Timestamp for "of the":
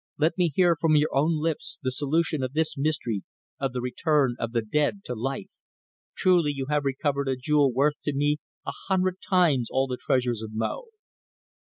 3.59-3.81, 4.39-4.63